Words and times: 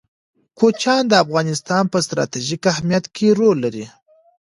کوچیان 0.59 1.03
د 1.07 1.13
افغانستان 1.23 1.83
په 1.93 1.97
ستراتیژیک 2.05 2.63
اهمیت 2.73 3.05
کې 3.15 3.27
رول 3.39 3.57
لري. 3.65 3.85